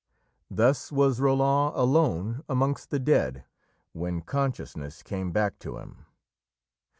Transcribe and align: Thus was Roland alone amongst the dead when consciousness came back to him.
Thus 0.49 0.91
was 0.91 1.19
Roland 1.19 1.75
alone 1.77 2.43
amongst 2.49 2.89
the 2.89 2.97
dead 2.97 3.45
when 3.93 4.21
consciousness 4.21 5.03
came 5.03 5.31
back 5.31 5.59
to 5.59 5.77
him. 5.77 6.07